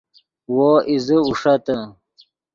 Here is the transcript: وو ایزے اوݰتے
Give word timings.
وو 0.53 0.69
ایزے 0.89 1.17
اوݰتے 1.25 1.75